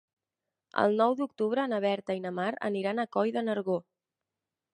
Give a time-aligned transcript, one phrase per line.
[0.83, 3.79] El nou d'octubre na Berta i na Mar aniran a Coll de Nargó.